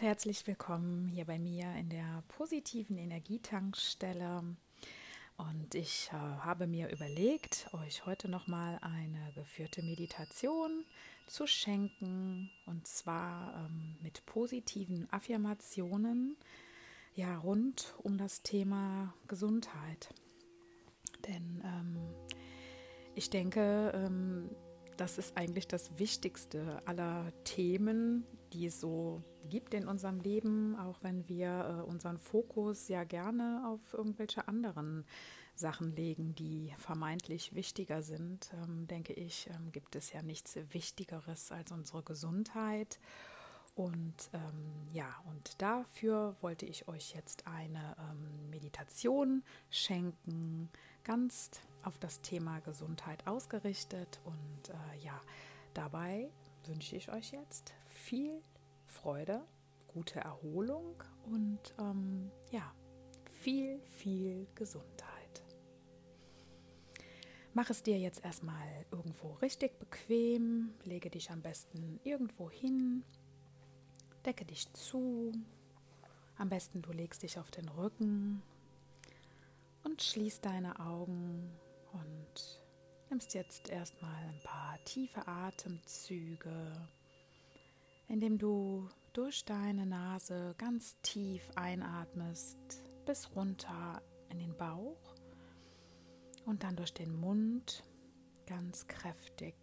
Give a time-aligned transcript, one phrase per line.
[0.00, 4.56] herzlich willkommen hier bei mir in der positiven Energietankstelle.
[5.36, 10.86] Und ich äh, habe mir überlegt, euch heute nochmal eine geführte Meditation
[11.26, 16.38] zu schenken und zwar ähm, mit positiven Affirmationen
[17.14, 20.14] ja rund um das Thema Gesundheit.
[21.28, 21.98] Denn ähm,
[23.14, 24.48] ich denke, ähm,
[24.96, 31.02] das ist eigentlich das Wichtigste aller Themen, die es so gibt in unserem Leben, auch
[31.02, 35.04] wenn wir äh, unseren Fokus ja gerne auf irgendwelche anderen
[35.54, 41.52] Sachen legen, die vermeintlich wichtiger sind, ähm, denke ich, ähm, gibt es ja nichts Wichtigeres
[41.52, 42.98] als unsere Gesundheit.
[43.74, 50.68] Und ähm, ja, und dafür wollte ich euch jetzt eine ähm, Meditation schenken,
[51.04, 51.50] ganz
[51.82, 54.20] auf das Thema Gesundheit ausgerichtet.
[54.24, 55.18] Und äh, ja,
[55.72, 56.30] dabei
[56.66, 58.42] wünsche ich euch jetzt viel
[58.86, 59.46] Freude,
[59.86, 62.74] gute Erholung und ähm, ja,
[63.40, 65.44] viel, viel Gesundheit.
[67.52, 73.04] Mach es dir jetzt erstmal irgendwo richtig bequem, lege dich am besten irgendwo hin,
[74.24, 75.32] decke dich zu.
[76.36, 78.42] Am besten du legst dich auf den Rücken
[79.84, 81.50] und schließ deine Augen
[81.92, 82.62] und
[83.10, 86.88] nimmst jetzt erstmal ein paar tiefe Atemzüge,
[88.10, 92.58] indem du durch deine Nase ganz tief einatmest
[93.06, 95.14] bis runter in den Bauch
[96.44, 97.84] und dann durch den Mund
[98.46, 99.54] ganz kräftig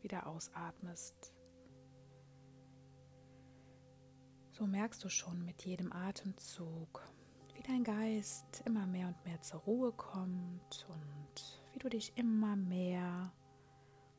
[0.00, 1.34] wieder ausatmest.
[4.52, 7.06] So merkst du schon mit jedem Atemzug,
[7.54, 12.56] wie dein Geist immer mehr und mehr zur Ruhe kommt und wie du dich immer
[12.56, 13.32] mehr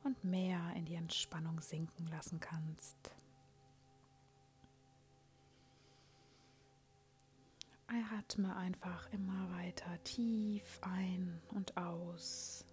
[0.03, 3.12] und mehr in die Entspannung sinken lassen kannst.
[8.17, 12.65] Atme einfach immer weiter tief ein und aus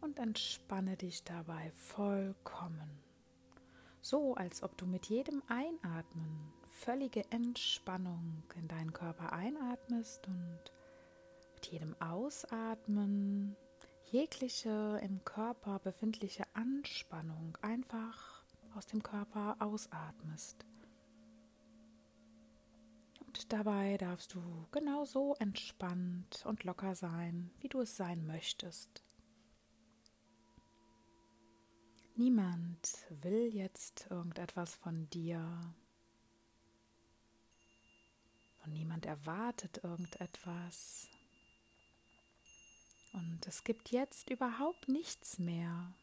[0.00, 2.98] und entspanne dich dabei vollkommen.
[4.00, 10.72] So als ob du mit jedem Einatmen völlige Entspannung in deinen Körper einatmest und
[11.54, 13.56] mit jedem Ausatmen
[14.10, 18.42] jegliche im Körper befindliche Anspannung einfach
[18.74, 20.64] aus dem Körper ausatmest.
[23.30, 29.04] Und dabei darfst du genauso entspannt und locker sein, wie du es sein möchtest.
[32.16, 35.60] Niemand will jetzt irgendetwas von dir.
[38.64, 41.08] Und niemand erwartet irgendetwas.
[43.12, 45.94] Und es gibt jetzt überhaupt nichts mehr,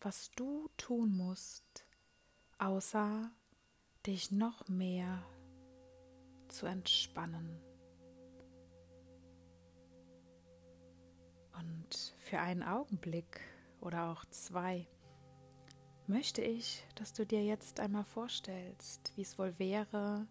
[0.00, 1.86] was du tun musst,
[2.58, 3.30] außer
[4.04, 5.24] dich noch mehr
[6.52, 7.60] zu entspannen.
[11.58, 13.40] Und für einen Augenblick
[13.80, 14.86] oder auch zwei
[16.06, 20.26] möchte ich, dass du dir jetzt einmal vorstellst, wie es wohl wäre,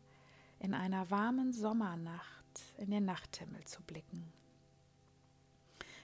[0.60, 4.32] in einer warmen Sommernacht in den Nachthimmel zu blicken.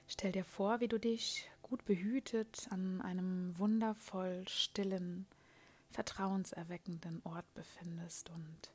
[0.08, 5.28] Stell dir vor, wie du dich gut behütet an einem wundervoll stillen,
[5.92, 8.72] vertrauenserweckenden Ort befindest und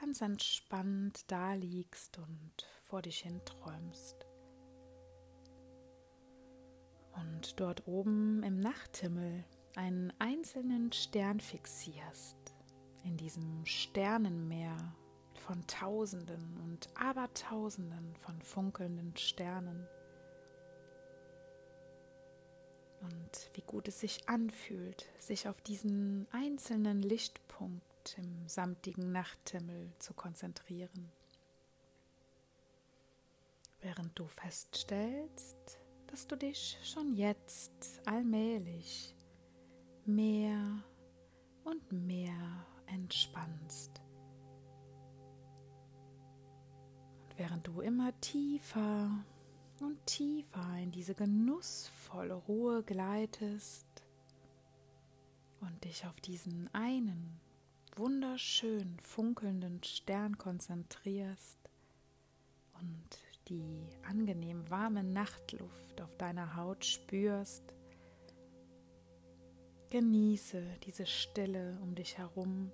[0.00, 2.52] ganz entspannt da liegst und
[2.84, 4.26] vor dich hin träumst.
[7.14, 12.36] Und dort oben im Nachthimmel einen einzelnen Stern fixierst,
[13.04, 14.76] in diesem Sternenmeer
[15.34, 19.86] von Tausenden und Abertausenden von funkelnden Sternen.
[23.00, 30.14] Und wie gut es sich anfühlt, sich auf diesen einzelnen Lichtpunkt im samtigen Nachthimmel zu
[30.14, 31.10] konzentrieren.
[33.80, 39.14] Während du feststellst, dass du dich schon jetzt allmählich
[40.04, 40.82] mehr
[41.64, 44.00] und mehr entspannst.
[47.24, 49.10] Und während du immer tiefer
[49.80, 53.86] und tiefer in diese genussvolle Ruhe gleitest
[55.60, 57.40] und dich auf diesen einen
[57.96, 61.58] wunderschön funkelnden Stern konzentrierst
[62.80, 67.62] und die angenehm warme Nachtluft auf deiner Haut spürst,
[69.90, 72.70] genieße diese Stille um dich herum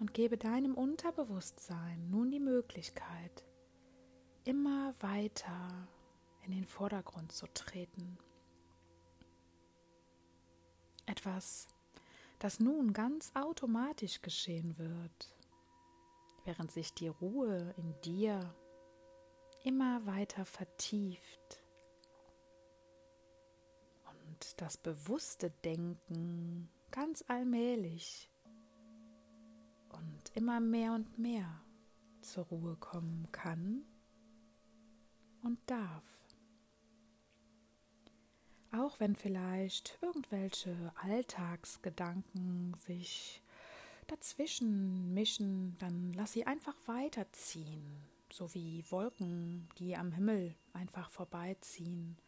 [0.00, 3.44] und gebe deinem Unterbewusstsein nun die Möglichkeit,
[4.44, 5.88] immer weiter
[6.42, 8.18] in den Vordergrund zu treten.
[11.06, 11.68] Etwas
[12.38, 15.36] das nun ganz automatisch geschehen wird,
[16.44, 18.54] während sich die Ruhe in dir
[19.64, 21.62] immer weiter vertieft
[24.06, 28.30] und das bewusste Denken ganz allmählich
[29.90, 31.62] und immer mehr und mehr
[32.20, 33.84] zur Ruhe kommen kann
[35.42, 36.27] und darf.
[38.70, 43.42] Auch wenn vielleicht irgendwelche Alltagsgedanken sich
[44.06, 52.18] dazwischen mischen, dann lass sie einfach weiterziehen, so wie Wolken, die am Himmel einfach vorbeiziehen.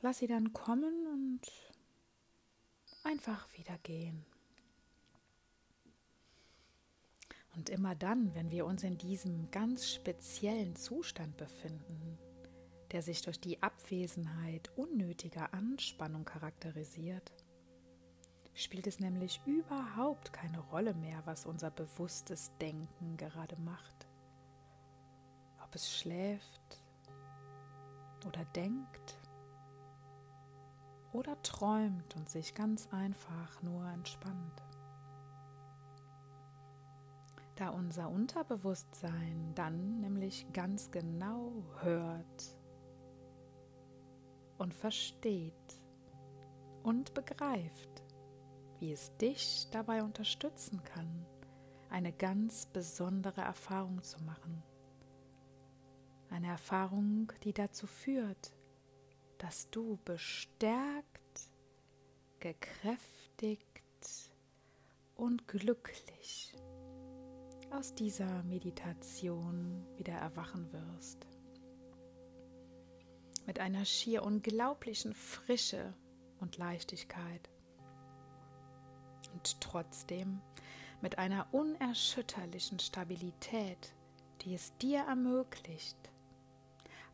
[0.00, 1.40] Lass sie dann kommen und
[3.04, 4.24] einfach wieder gehen.
[7.56, 12.18] Und immer dann, wenn wir uns in diesem ganz speziellen Zustand befinden,
[12.92, 17.32] der sich durch die Abwesenheit unnötiger Anspannung charakterisiert,
[18.54, 24.06] spielt es nämlich überhaupt keine Rolle mehr, was unser bewusstes Denken gerade macht.
[25.62, 26.82] Ob es schläft
[28.26, 29.18] oder denkt
[31.12, 34.62] oder träumt und sich ganz einfach nur entspannt
[37.58, 41.50] da unser Unterbewusstsein dann nämlich ganz genau
[41.80, 42.57] hört
[44.58, 45.82] und versteht
[46.82, 48.02] und begreift,
[48.80, 51.26] wie es dich dabei unterstützen kann,
[51.90, 54.62] eine ganz besondere Erfahrung zu machen.
[56.30, 58.52] Eine Erfahrung, die dazu führt,
[59.38, 61.06] dass du bestärkt,
[62.40, 63.74] gekräftigt
[65.14, 66.54] und glücklich
[67.70, 71.37] aus dieser Meditation wieder erwachen wirst.
[73.48, 75.94] Mit einer schier unglaublichen Frische
[76.38, 77.48] und Leichtigkeit.
[79.32, 80.42] Und trotzdem
[81.00, 83.94] mit einer unerschütterlichen Stabilität,
[84.42, 85.96] die es dir ermöglicht,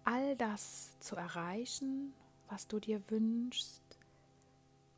[0.02, 2.12] all das zu erreichen,
[2.48, 4.00] was du dir wünschst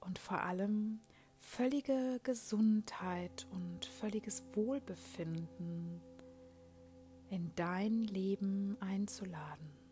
[0.00, 1.00] und vor allem
[1.36, 6.00] völlige Gesundheit und völliges Wohlbefinden
[7.28, 9.85] in dein Leben einzuladen.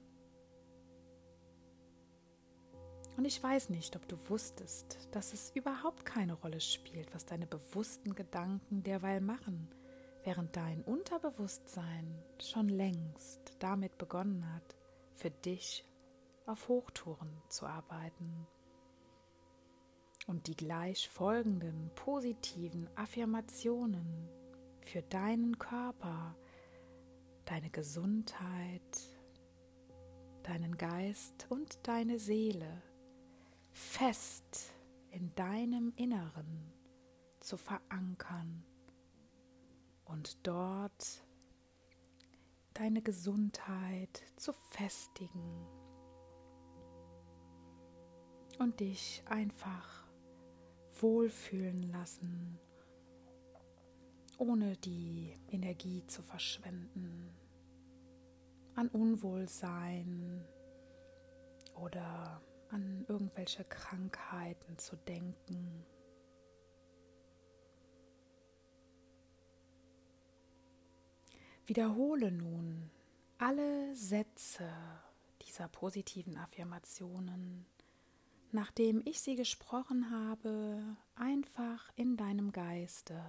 [3.17, 7.47] Und ich weiß nicht, ob du wusstest, dass es überhaupt keine Rolle spielt, was deine
[7.47, 9.69] bewussten Gedanken derweil machen,
[10.25, 14.77] während dein Unterbewusstsein schon längst damit begonnen hat,
[15.13, 15.85] für dich
[16.47, 18.47] auf Hochtouren zu arbeiten.
[20.27, 24.29] Und die gleich folgenden positiven Affirmationen
[24.81, 26.35] für deinen Körper,
[27.45, 28.81] deine Gesundheit,
[30.43, 32.83] deinen Geist und deine Seele
[33.75, 34.73] fest
[35.11, 36.73] in deinem Inneren
[37.41, 38.65] zu verankern
[40.05, 41.25] und dort
[42.73, 45.67] deine Gesundheit zu festigen
[48.61, 50.07] und dich einfach
[51.01, 52.59] wohlfühlen lassen,
[54.39, 57.35] ohne die Energie zu verschwenden,
[58.77, 60.45] an Unwohlsein
[61.75, 62.41] oder
[62.75, 65.87] an irgendwelche Krankheiten zu denken.
[71.67, 72.91] Wiederhole nun
[73.39, 74.71] alle Sätze
[75.41, 77.67] dieser positiven Affirmationen
[78.55, 83.21] nachdem ich sie gesprochen habe, einfach in deinem Geiste.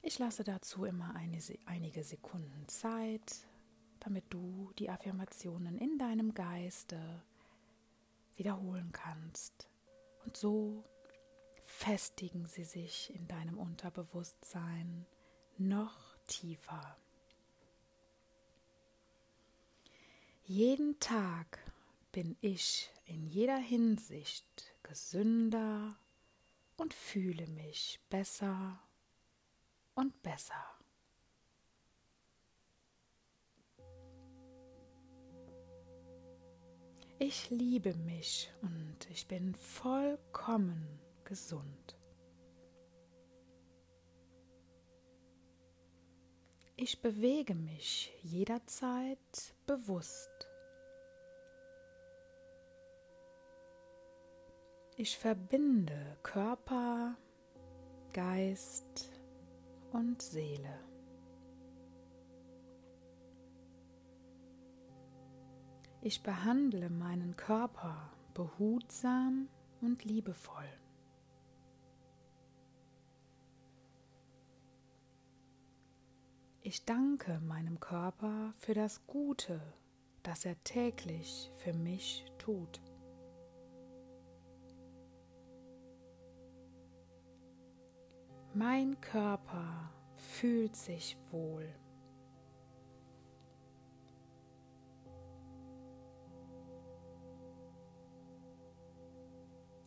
[0.00, 3.48] Ich lasse dazu immer eine, einige Sekunden Zeit,
[3.98, 7.20] damit du die Affirmationen in deinem Geiste
[8.38, 9.68] wiederholen kannst.
[10.24, 10.82] Und so
[11.64, 15.06] festigen sie sich in deinem Unterbewusstsein
[15.58, 16.96] noch tiefer.
[20.44, 21.58] Jeden Tag
[22.10, 25.98] bin ich in jeder Hinsicht gesünder
[26.76, 28.80] und fühle mich besser
[29.94, 30.77] und besser.
[37.20, 41.96] Ich liebe mich und ich bin vollkommen gesund.
[46.76, 49.18] Ich bewege mich jederzeit
[49.66, 50.48] bewusst.
[54.96, 57.16] Ich verbinde Körper,
[58.12, 59.10] Geist
[59.90, 60.87] und Seele.
[66.08, 69.46] Ich behandle meinen Körper behutsam
[69.82, 70.64] und liebevoll.
[76.62, 79.60] Ich danke meinem Körper für das Gute,
[80.22, 82.80] das er täglich für mich tut.
[88.54, 91.68] Mein Körper fühlt sich wohl.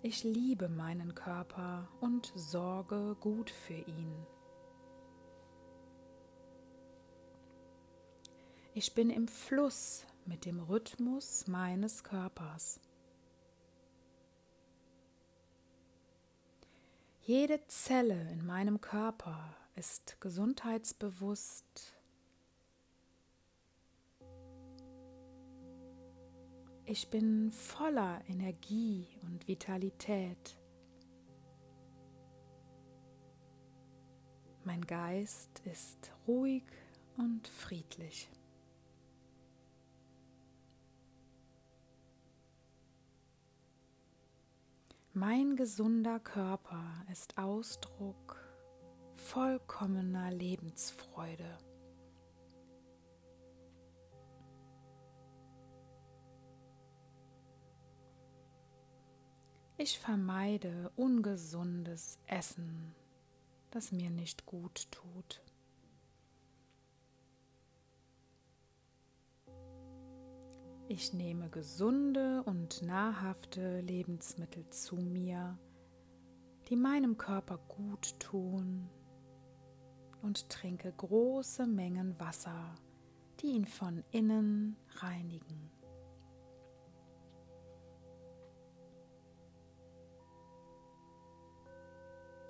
[0.04, 4.26] Ich liebe meinen Körper und sorge gut für ihn.
[8.74, 12.80] Ich bin im Fluss mit dem Rhythmus meines Körpers.
[17.22, 21.94] Jede Zelle in meinem Körper ist gesundheitsbewusst
[26.92, 30.60] Ich bin voller Energie und Vitalität.
[34.66, 36.66] Mein Geist ist ruhig
[37.16, 38.30] und friedlich.
[45.14, 48.36] Mein gesunder Körper ist Ausdruck
[49.16, 51.58] vollkommener Lebensfreude.
[59.84, 62.94] Ich vermeide ungesundes Essen,
[63.72, 65.42] das mir nicht gut tut.
[70.88, 75.58] Ich nehme gesunde und nahrhafte Lebensmittel zu mir,
[76.70, 78.88] die meinem Körper gut tun
[80.22, 82.76] und trinke große Mengen Wasser,
[83.40, 85.71] die ihn von innen reinigen.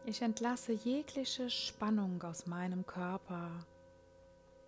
[0.03, 3.51] Ich entlasse jegliche Spannung aus meinem Körper,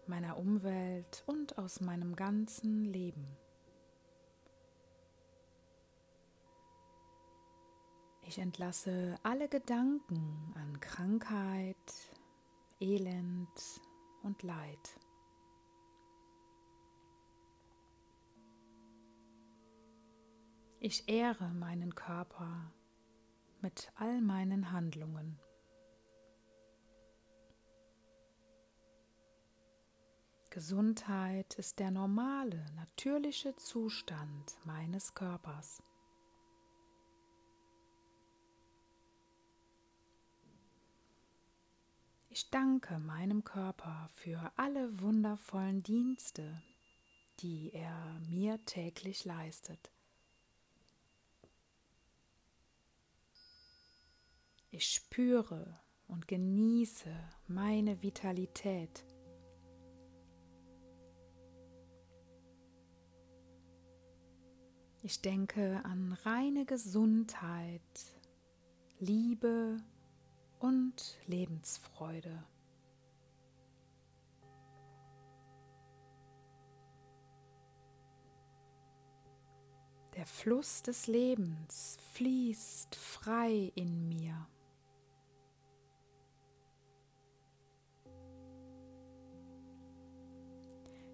[0.06, 3.26] meiner Umwelt und aus meinem ganzen Leben.
[8.22, 11.76] Ich entlasse alle Gedanken an Krankheit,
[12.80, 13.82] Elend
[14.22, 15.00] und Leid.
[20.80, 22.72] Ich ehre meinen Körper
[23.64, 25.40] mit all meinen Handlungen.
[30.50, 35.82] Gesundheit ist der normale, natürliche Zustand meines Körpers.
[42.30, 46.62] Ich danke meinem Körper für alle wundervollen Dienste,
[47.40, 49.92] die er mir täglich leistet.
[54.76, 57.14] Ich spüre und genieße
[57.46, 59.06] meine Vitalität.
[65.04, 67.82] Ich denke an reine Gesundheit,
[68.98, 69.78] Liebe
[70.58, 72.44] und Lebensfreude.
[80.16, 84.48] Der Fluss des Lebens fließt frei in mir.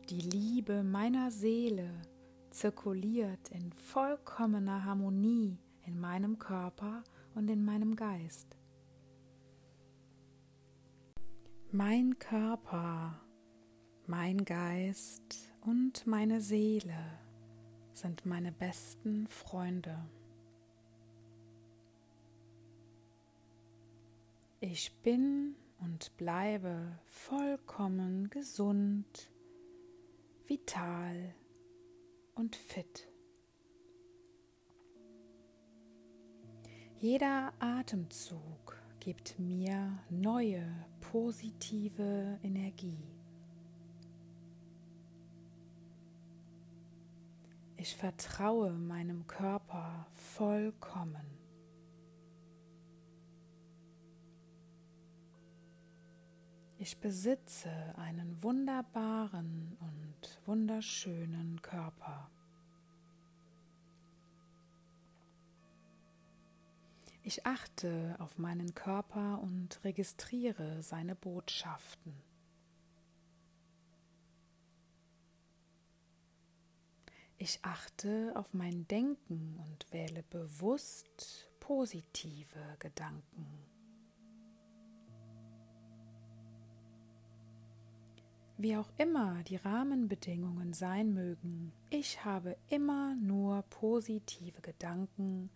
[0.09, 1.87] Die Liebe meiner Seele
[2.49, 7.03] zirkuliert in vollkommener Harmonie in meinem Körper
[7.35, 8.57] und in meinem Geist.
[11.71, 13.21] Mein Körper,
[14.07, 17.19] mein Geist und meine Seele
[17.93, 19.95] sind meine besten Freunde.
[24.59, 29.29] Ich bin und bleibe vollkommen gesund
[30.49, 31.35] vital
[32.33, 33.07] und fit.
[36.97, 40.65] Jeder Atemzug gibt mir neue
[41.01, 43.13] positive Energie.
[47.77, 51.37] Ich vertraue meinem Körper vollkommen.
[56.79, 60.08] Ich besitze einen wunderbaren und
[60.45, 62.29] wunderschönen Körper.
[67.21, 72.13] Ich achte auf meinen Körper und registriere seine Botschaften.
[77.37, 83.68] Ich achte auf mein Denken und wähle bewusst positive Gedanken.
[88.61, 95.49] Wie auch immer die Rahmenbedingungen sein mögen, ich habe immer nur positive Gedanken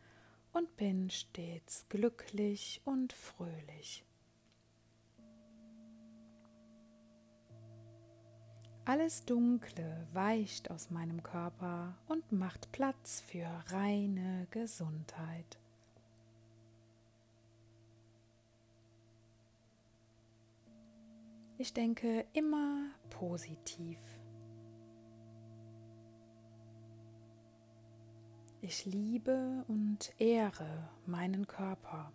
[0.54, 4.06] und bin stets glücklich und fröhlich.
[8.86, 15.60] Alles Dunkle weicht aus meinem Körper und macht Platz für reine Gesundheit.
[21.64, 23.98] Ich denke immer positiv.
[28.60, 32.12] Ich liebe und ehre meinen Körper.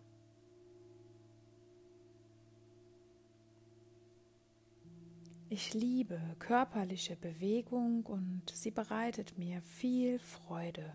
[5.48, 10.94] Ich liebe körperliche Bewegung und sie bereitet mir viel Freude.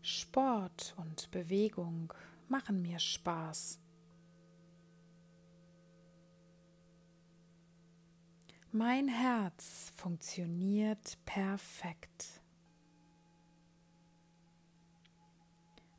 [0.00, 2.14] Sport und Bewegung
[2.50, 3.80] machen mir Spaß.
[8.72, 12.42] Mein Herz funktioniert perfekt.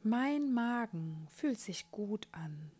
[0.03, 2.71] Mein Magen fühlt sich gut an.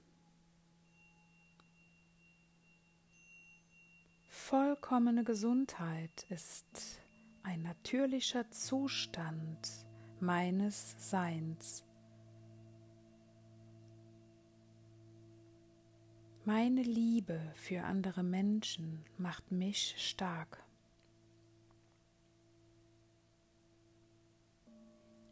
[4.28, 7.02] Vollkommene Gesundheit ist
[7.44, 9.86] ein natürlicher Zustand
[10.20, 11.84] meines Seins.
[16.52, 20.66] Meine Liebe für andere Menschen macht mich stark.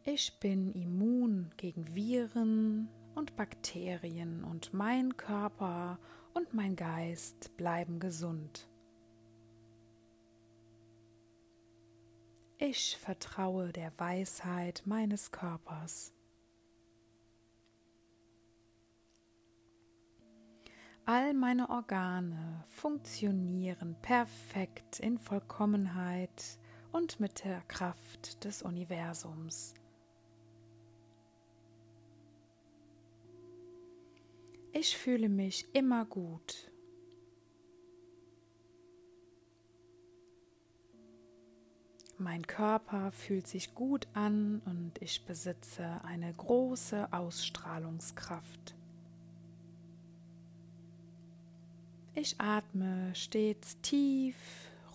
[0.03, 5.97] Ich bin immun gegen Viren und Bakterien und mein Körper
[6.35, 8.69] und mein Geist bleiben gesund.
[12.59, 16.13] Ich vertraue der Weisheit meines Körpers.
[21.09, 26.59] All meine Organe funktionieren perfekt in Vollkommenheit
[26.91, 29.73] und mit der Kraft des Universums.
[34.73, 36.69] Ich fühle mich immer gut.
[42.17, 48.76] Mein Körper fühlt sich gut an und ich besitze eine große Ausstrahlungskraft.
[52.19, 54.35] Ich atme stets tief,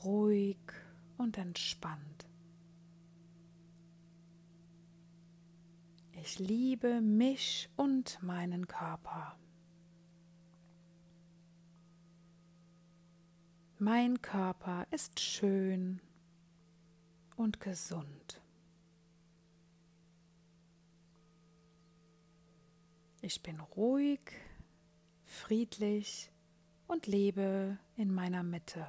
[0.02, 0.58] ruhig
[1.18, 2.26] und entspannt.
[6.20, 9.38] Ich liebe mich und meinen Körper.
[13.78, 16.00] Mein Körper ist schön
[17.36, 18.42] und gesund.
[23.20, 24.18] Ich bin ruhig,
[25.22, 26.31] friedlich
[26.92, 28.86] und lebe in meiner Mitte.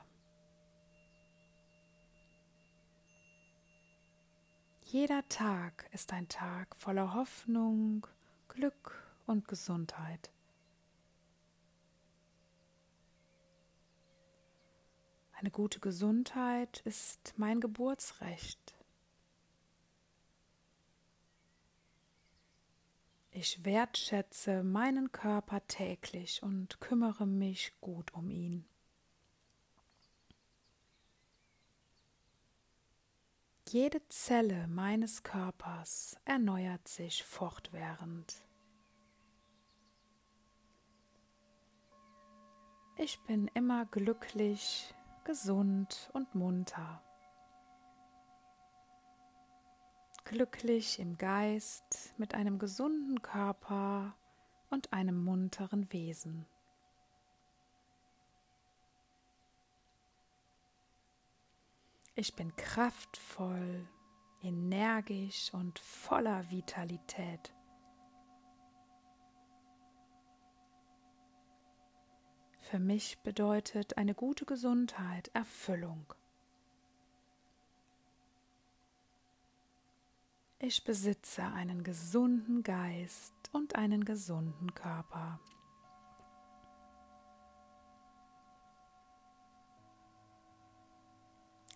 [4.81, 8.05] Jeder Tag ist ein Tag voller Hoffnung,
[8.49, 10.31] Glück und Gesundheit.
[15.31, 18.82] Eine gute Gesundheit ist mein Geburtsrecht.
[23.35, 28.63] Ich wertschätze meinen Körper täglich und kümmere mich gut um ihn.
[33.69, 38.45] Jede Zelle meines Körpers erneuert sich fortwährend.
[42.97, 44.93] Ich bin immer glücklich,
[45.23, 47.01] gesund und munter.
[50.25, 54.15] Glücklich im Geist mit einem gesunden Körper
[54.69, 56.45] und einem munteren Wesen.
[62.15, 63.87] Ich bin kraftvoll,
[64.41, 67.53] energisch und voller Vitalität.
[72.59, 76.13] Für mich bedeutet eine gute Gesundheit Erfüllung.
[80.65, 85.41] Ich besitze einen gesunden Geist und einen gesunden Körper.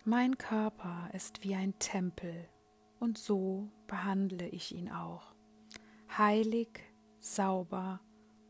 [0.06, 2.48] Mein Körper ist wie ein Tempel
[2.98, 5.34] und so behandle ich ihn auch.
[6.16, 6.80] Heilig,
[7.20, 8.00] sauber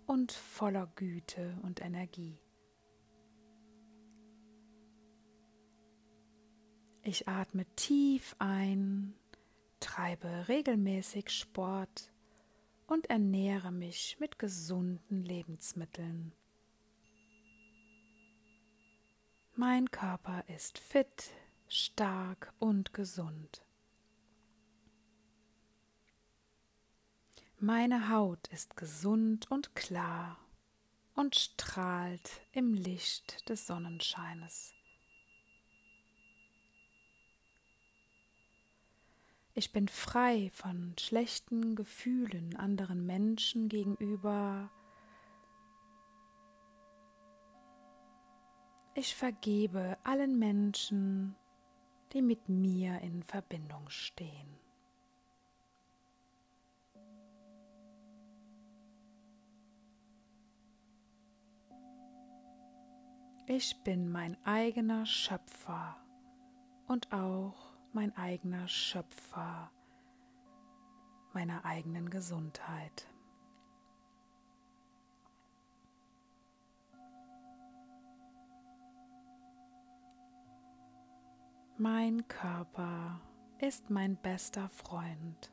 [0.07, 2.38] und voller Güte und Energie.
[7.03, 9.14] Ich atme tief ein
[9.81, 12.12] treibe regelmäßig Sport
[12.87, 16.33] und ernähre mich mit gesunden Lebensmitteln.
[19.55, 21.31] Mein Körper ist fit,
[21.67, 23.64] stark und gesund.
[27.59, 30.38] Meine Haut ist gesund und klar
[31.17, 34.78] und strahlt im Licht des Sonnenscheines.
[39.59, 44.71] Ich bin frei von schlechten Gefühlen anderen Menschen gegenüber.
[48.94, 51.35] Ich vergebe allen Menschen,
[52.12, 54.61] die mit mir in Verbindung stehen.
[63.49, 65.97] Ich bin mein eigener Schöpfer
[66.87, 67.67] und auch
[67.99, 69.73] mein eigener Schöpfer
[71.33, 73.09] meiner eigenen Gesundheit.
[81.77, 83.21] Mein Körper
[83.59, 85.53] ist mein bester Freund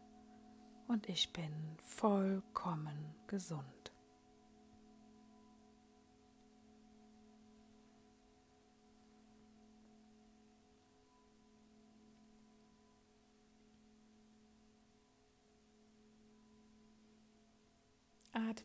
[0.88, 3.75] und ich bin vollkommen gesund.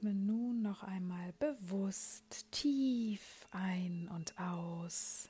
[0.00, 5.28] Atme nun noch einmal bewusst tief ein und aus.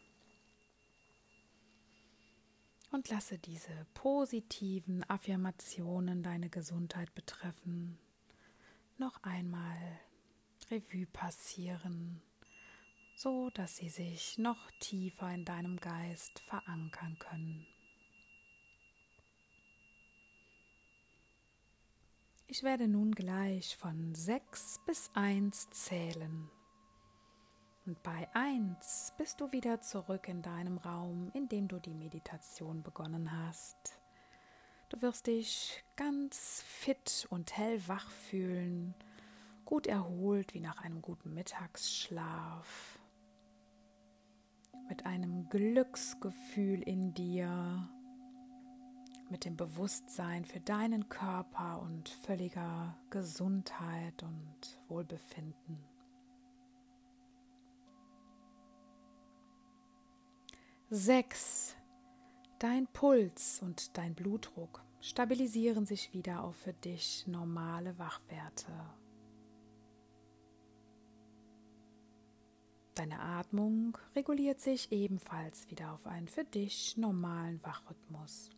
[2.93, 7.99] Und lasse diese positiven Affirmationen deine Gesundheit betreffen
[8.99, 9.99] noch einmal
[10.71, 12.23] Revue passieren,
[13.17, 17.67] so dass sie sich noch tiefer in deinem Geist verankern können.
[22.53, 26.51] Ich werde nun gleich von 6 bis 1 zählen.
[27.87, 32.83] Und bei 1 bist du wieder zurück in deinem Raum, in dem du die Meditation
[32.83, 34.01] begonnen hast.
[34.89, 38.97] Du wirst dich ganz fit und hellwach fühlen,
[39.65, 42.99] gut erholt wie nach einem guten Mittagsschlaf,
[44.89, 47.89] mit einem Glücksgefühl in dir
[49.31, 55.79] mit dem Bewusstsein für deinen Körper und völliger Gesundheit und Wohlbefinden.
[60.91, 61.77] Sechs.
[62.59, 68.73] Dein Puls und dein Blutdruck stabilisieren sich wieder auf für dich normale Wachwerte.
[72.95, 78.51] Deine Atmung reguliert sich ebenfalls wieder auf einen für dich normalen Wachrhythmus.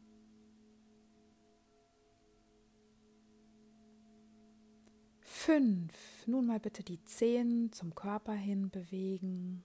[5.45, 5.93] 5.
[6.27, 9.65] Nun mal bitte die Zehen zum Körper hin bewegen.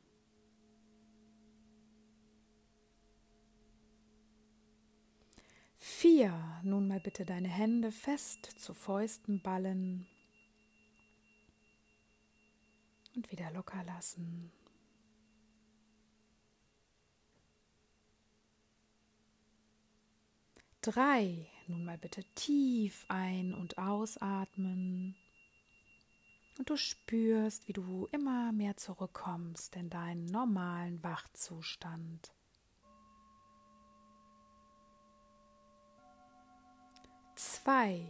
[5.78, 6.34] Vier.
[6.64, 10.08] Nun mal bitte deine Hände fest zu Fäusten ballen
[13.16, 14.52] und wieder locker lassen.
[20.82, 21.48] Drei.
[21.68, 25.16] Nun mal bitte tief ein- und ausatmen.
[26.58, 32.34] Und du spürst, wie du immer mehr zurückkommst in deinen normalen Wachzustand.
[37.36, 38.02] Zwei.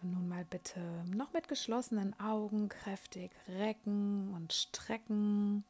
[0.00, 0.80] Nun mal bitte
[1.14, 5.64] noch mit geschlossenen Augen kräftig recken und strecken,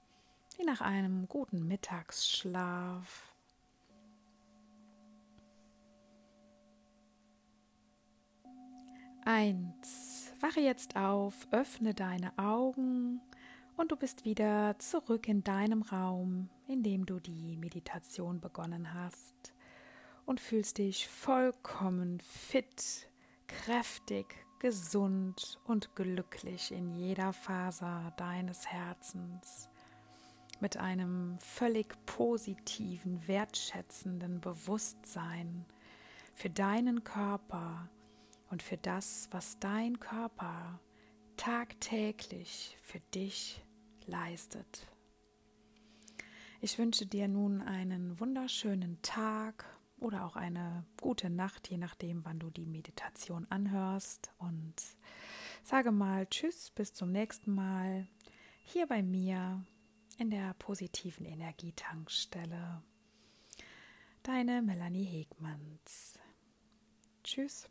[0.56, 3.32] wie nach einem guten Mittagsschlaf.
[9.24, 10.17] Eins.
[10.40, 13.20] Wache jetzt auf, öffne deine Augen
[13.76, 19.52] und du bist wieder zurück in deinem Raum, in dem du die Meditation begonnen hast
[20.26, 23.08] und fühlst dich vollkommen fit,
[23.48, 24.26] kräftig,
[24.60, 29.68] gesund und glücklich in jeder Faser deines Herzens.
[30.60, 35.64] Mit einem völlig positiven, wertschätzenden Bewusstsein
[36.32, 37.88] für deinen Körper,
[38.50, 40.80] und für das, was dein Körper
[41.36, 43.62] tagtäglich für dich
[44.06, 44.86] leistet.
[46.60, 49.64] Ich wünsche dir nun einen wunderschönen Tag
[49.98, 54.32] oder auch eine gute Nacht, je nachdem, wann du die Meditation anhörst.
[54.38, 54.74] Und
[55.62, 58.08] sage mal Tschüss, bis zum nächsten Mal
[58.64, 59.64] hier bei mir
[60.18, 62.82] in der positiven Energietankstelle.
[64.24, 66.18] Deine Melanie Hegmanns.
[67.22, 67.68] Tschüss.